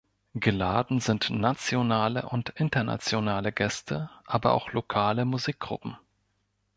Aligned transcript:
Geladen 0.33 0.99
sind 0.99 1.29
nationale 1.29 2.27
und 2.27 2.49
internationale 2.59 3.51
Gäste, 3.51 4.09
aber 4.25 4.53
auch 4.53 4.71
lokale 4.73 5.25
Musikgruppen. 5.25 5.95